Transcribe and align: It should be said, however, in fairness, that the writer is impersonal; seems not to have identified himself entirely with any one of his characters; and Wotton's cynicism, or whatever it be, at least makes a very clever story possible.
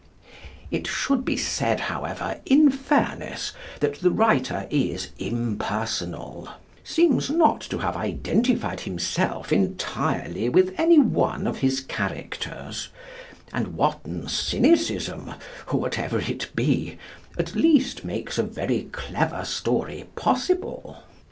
It 0.71 0.87
should 0.87 1.23
be 1.23 1.37
said, 1.37 1.81
however, 1.81 2.41
in 2.47 2.71
fairness, 2.71 3.53
that 3.81 3.99
the 4.01 4.09
writer 4.09 4.65
is 4.71 5.09
impersonal; 5.19 6.49
seems 6.83 7.29
not 7.29 7.61
to 7.69 7.77
have 7.77 7.95
identified 7.95 8.79
himself 8.79 9.53
entirely 9.53 10.49
with 10.49 10.73
any 10.79 10.97
one 10.97 11.45
of 11.45 11.59
his 11.59 11.81
characters; 11.81 12.89
and 13.53 13.75
Wotton's 13.77 14.31
cynicism, 14.33 15.35
or 15.71 15.79
whatever 15.79 16.17
it 16.19 16.49
be, 16.55 16.97
at 17.37 17.53
least 17.53 18.03
makes 18.03 18.39
a 18.39 18.43
very 18.43 18.89
clever 18.91 19.45
story 19.45 20.05
possible. 20.15 21.03